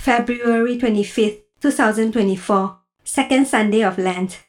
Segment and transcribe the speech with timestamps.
[0.00, 4.46] February 25th, 2024, second Sunday of Lent.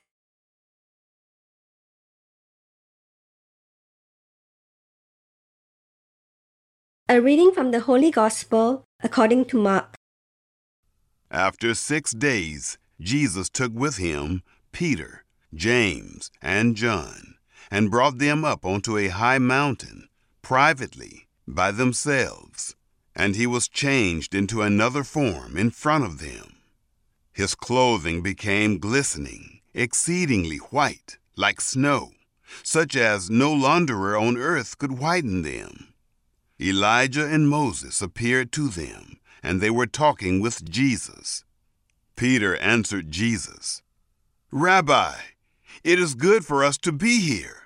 [7.10, 9.96] A reading from the Holy Gospel according to Mark.
[11.30, 17.36] After six days, Jesus took with him Peter, James, and John,
[17.70, 20.08] and brought them up onto a high mountain,
[20.42, 22.78] privately, by themselves.
[23.16, 26.58] And he was changed into another form in front of them.
[27.34, 32.12] His clothing became glistening, exceedingly white, like snow,
[32.64, 35.94] such as no launderer on earth could whiten them.
[36.60, 41.44] Elijah and Moses appeared to them, and they were talking with Jesus.
[42.16, 43.82] Peter answered Jesus,
[44.52, 45.16] Rabbi,
[45.84, 47.64] it is good for us to be here.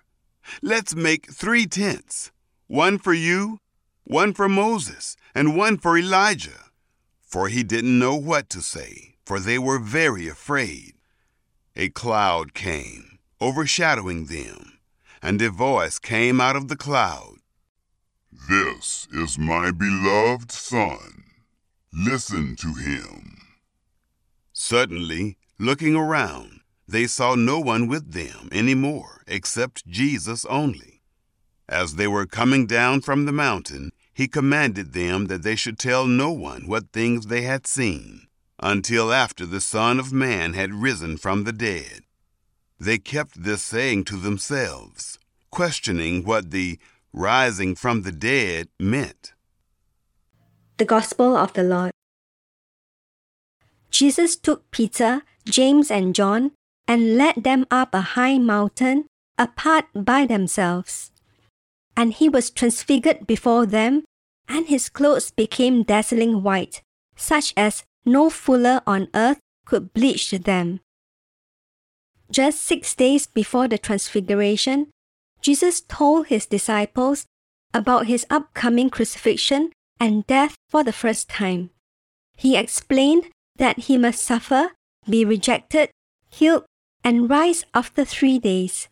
[0.61, 2.31] Let's make three tents
[2.67, 3.59] one for you,
[4.05, 6.71] one for Moses, and one for Elijah.
[7.21, 10.93] For he didn't know what to say, for they were very afraid.
[11.75, 14.79] A cloud came, overshadowing them,
[15.21, 17.35] and a voice came out of the cloud.
[18.49, 21.23] This is my beloved Son.
[21.91, 23.37] Listen to him.
[24.53, 31.01] Suddenly, looking around, they saw no one with them any more except Jesus only.
[31.67, 36.07] As they were coming down from the mountain, he commanded them that they should tell
[36.07, 38.27] no one what things they had seen,
[38.59, 41.99] until after the Son of Man had risen from the dead.
[42.79, 45.19] They kept this saying to themselves,
[45.51, 46.79] questioning what the
[47.11, 49.33] rising from the dead meant.
[50.77, 51.91] The Gospel of the Lord.
[53.91, 56.51] Jesus took Peter, James, and John
[56.87, 61.11] and led them up a high mountain apart by themselves.
[61.97, 64.03] And he was transfigured before them,
[64.47, 66.81] and his clothes became dazzling white,
[67.16, 70.81] such as no fuller on earth could bleach them.
[72.29, 74.89] Just six days before the transfiguration,
[75.41, 77.25] Jesus told his disciples
[77.73, 81.69] about his upcoming crucifixion and death for the first time.
[82.35, 83.27] He explained
[83.57, 84.72] that he must suffer,
[85.07, 85.89] be rejected,
[86.31, 86.66] killed,
[87.03, 88.89] and rise after three days.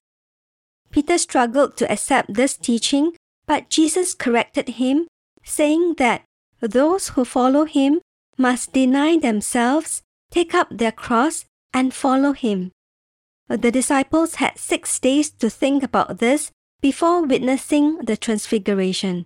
[0.94, 3.18] Peter struggled to accept this teaching,
[3.48, 5.08] but Jesus corrected him,
[5.44, 6.22] saying that
[6.62, 8.00] those who follow him
[8.38, 12.72] must deny themselves, take up their cross, and follow him.
[13.50, 19.26] The disciples had six days to think about this before witnessing the Transfiguration.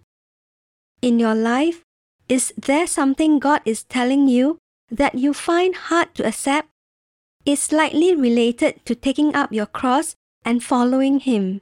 [1.02, 1.84] In your life,
[2.30, 4.58] is there something God is telling you
[4.90, 6.70] that you find hard to accept?
[7.46, 10.16] It's likely related to taking up your cross
[10.48, 11.60] and following Him.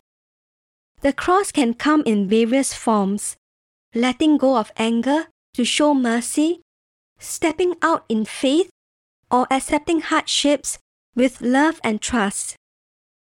[1.01, 3.35] The cross can come in various forms
[3.95, 6.61] letting go of anger to show mercy,
[7.17, 8.69] stepping out in faith,
[9.31, 10.77] or accepting hardships
[11.15, 12.55] with love and trust.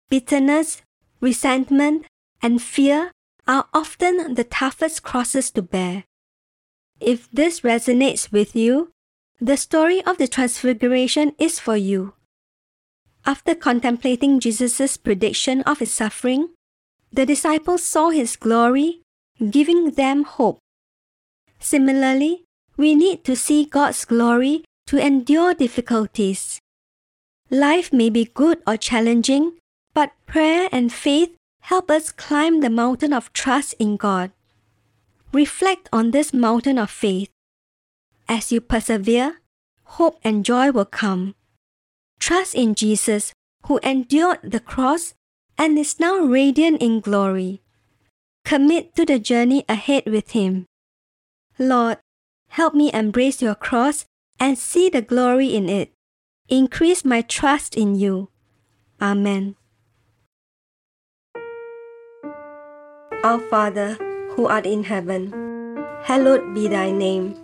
[0.10, 0.82] Bitterness,
[1.20, 2.06] resentment,
[2.42, 3.12] and fear
[3.48, 6.06] are often the toughest crosses to bear.
[7.02, 8.92] If this resonates with you,
[9.42, 12.14] the story of the Transfiguration is for you.
[13.26, 16.50] After contemplating Jesus' prediction of his suffering,
[17.12, 19.02] the disciples saw his glory,
[19.50, 20.60] giving them hope.
[21.60, 22.46] Similarly,
[22.78, 26.60] we need to see God's glory to endure difficulties.
[27.50, 29.58] Life may be good or challenging,
[29.94, 34.32] but prayer and faith help us climb the mountain of trust in God.
[35.34, 37.30] Reflect on this mountain of faith.
[38.28, 39.42] As you persevere,
[39.98, 41.36] hope and joy will come.
[42.20, 43.34] Trust in Jesus,
[43.66, 45.14] who endured the cross
[45.58, 47.62] and is now radiant in glory.
[48.46, 50.66] Commit to the journey ahead with Him.
[51.58, 51.98] Lord,
[52.50, 54.06] help me embrace your cross
[54.40, 55.92] and see the glory in it.
[56.48, 58.30] Increase my trust in you.
[59.02, 59.56] Amen.
[63.24, 63.96] Our Father,
[64.32, 65.32] who art in heaven,
[66.04, 67.36] hallowed be thy name.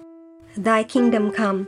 [0.55, 1.67] Thy kingdom come,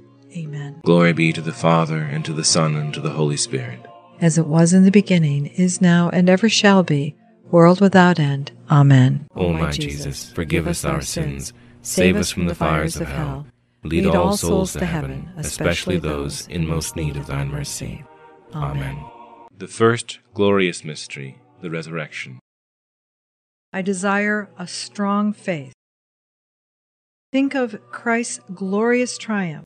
[0.35, 0.81] Amen.
[0.85, 3.79] Glory be to the Father, and to the Son, and to the Holy Spirit.
[4.19, 7.15] As it was in the beginning, is now, and ever shall be,
[7.49, 8.51] world without end.
[8.69, 9.27] Amen.
[9.35, 13.45] O my Jesus, forgive us our sins, save us from the fires of hell,
[13.83, 18.05] lead all souls to heaven, especially those in most need of thine mercy.
[18.53, 19.03] Amen.
[19.57, 22.39] The first glorious mystery, the resurrection.
[23.73, 25.73] I desire a strong faith.
[27.31, 29.65] Think of Christ's glorious triumph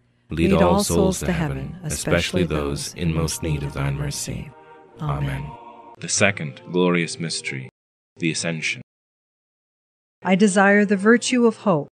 [0.31, 4.49] lead all souls to heaven, especially those in most need of thine mercy.
[4.99, 5.45] Amen.
[5.99, 7.69] The second glorious mystery,
[8.17, 8.81] the Ascension.
[10.23, 11.87] I desire the virtue of hope.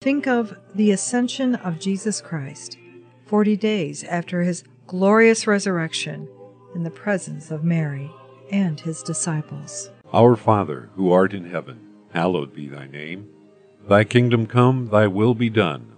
[0.00, 2.78] Think of the ascension of Jesus Christ,
[3.26, 6.28] 40 days after his glorious resurrection,
[6.74, 8.10] in the presence of Mary
[8.50, 9.90] and his disciples.
[10.12, 11.80] Our Father, who art in heaven,
[12.12, 13.28] hallowed be thy name.
[13.88, 15.94] Thy kingdom come, thy will be done,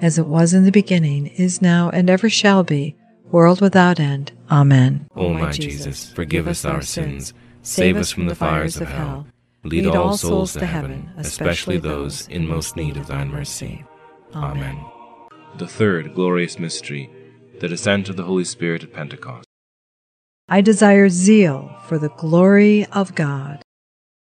[0.00, 2.96] As it was in the beginning, is now, and ever shall be,
[3.30, 4.32] world without end.
[4.50, 5.08] Amen.
[5.16, 9.26] O my Jesus, forgive us our sins, save us from the fires of hell
[9.64, 13.84] Lead all souls to heaven, especially those in most need of thine mercy.
[14.34, 14.78] Amen.
[15.56, 17.10] The third glorious mystery,
[17.58, 19.46] the descent of the Holy Spirit at Pentecost.
[20.48, 23.62] I desire zeal for the glory of God.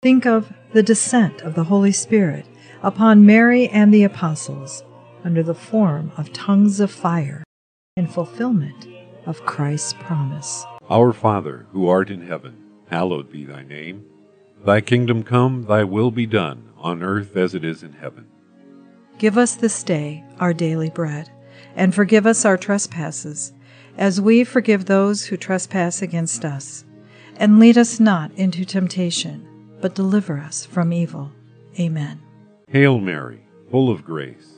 [0.03, 2.47] Think of the descent of the Holy Spirit
[2.83, 4.83] upon Mary and the apostles
[5.25, 7.45] under the form of tongues of fire
[7.97, 8.87] in fulfillment
[9.27, 10.65] of Christ's promise.
[10.89, 12.57] Our Father, who art in heaven,
[12.91, 14.05] hallowed be thy name.
[14.65, 18.27] Thy kingdom come, thy will be done, on earth as it is in heaven.
[19.19, 21.31] Give us this day our daily bread,
[21.77, 23.53] and forgive us our trespasses,
[23.97, 26.85] as we forgive those who trespass against us.
[27.37, 29.47] And lead us not into temptation,
[29.81, 31.33] but deliver us from evil.
[31.79, 32.21] Amen.
[32.69, 34.58] Hail Mary, full of grace,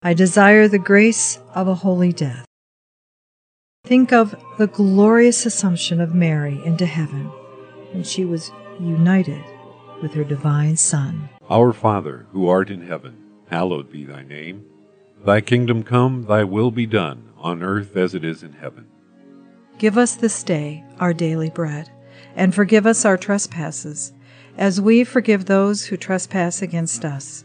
[0.00, 2.46] I desire the grace of a holy death.
[3.84, 7.24] Think of the glorious assumption of Mary into heaven
[7.90, 9.42] when she was united
[10.00, 11.28] with her divine Son.
[11.50, 13.16] Our Father, who art in heaven,
[13.50, 14.64] hallowed be thy name.
[15.24, 18.86] Thy kingdom come, thy will be done, on earth as it is in heaven.
[19.78, 21.90] Give us this day our daily bread,
[22.36, 24.12] and forgive us our trespasses,
[24.56, 27.44] as we forgive those who trespass against us.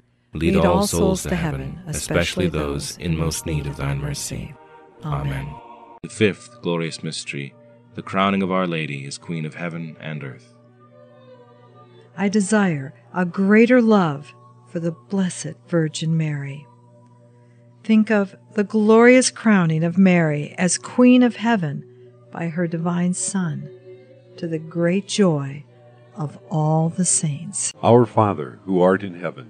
[0.33, 4.53] lead all souls to heaven, especially those in most need of thine mercy.
[5.03, 5.47] Amen.
[6.03, 7.53] The fifth glorious mystery,
[7.95, 10.53] the crowning of Our Lady as Queen of heaven and earth.
[12.17, 14.33] I desire a greater love
[14.67, 16.65] for the Blessed Virgin Mary.
[17.83, 21.83] Think of the glorious crowning of Mary as Queen of Heaven
[22.31, 23.69] by her divine Son,
[24.37, 25.63] to the great joy
[26.15, 27.73] of all the saints.
[27.83, 29.49] Our Father, who art in heaven,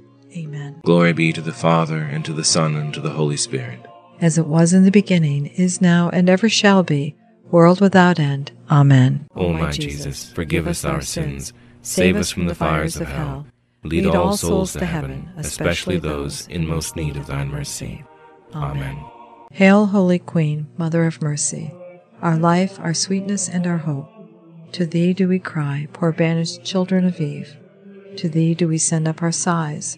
[0.35, 0.81] Amen.
[0.85, 3.79] Glory be to the Father, and to the Son, and to the Holy Spirit.
[4.19, 7.15] As it was in the beginning, is now, and ever shall be,
[7.49, 8.51] world without end.
[8.69, 9.27] Amen.
[9.35, 13.45] O my Jesus, forgive us our sins, save us from the fires of hell,
[13.83, 18.03] lead all souls to heaven, especially those in most need of thine mercy.
[18.53, 18.97] Amen.
[19.51, 21.73] Hail, Holy Queen, Mother of Mercy,
[22.21, 24.09] our life, our sweetness, and our hope.
[24.73, 27.57] To thee do we cry, poor banished children of Eve.
[28.17, 29.97] To thee do we send up our sighs,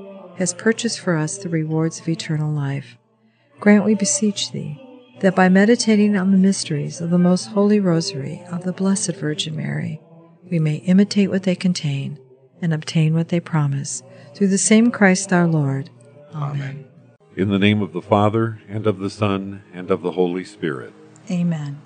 [0.41, 2.97] has purchased for us the rewards of eternal life,
[3.59, 4.75] grant, we beseech thee,
[5.19, 9.55] that by meditating on the mysteries of the most holy rosary of the Blessed Virgin
[9.55, 10.01] Mary,
[10.49, 12.17] we may imitate what they contain
[12.59, 14.01] and obtain what they promise,
[14.33, 15.91] through the same Christ our Lord.
[16.33, 16.85] Amen.
[17.35, 20.91] In the name of the Father, and of the Son, and of the Holy Spirit.
[21.29, 21.79] Amen.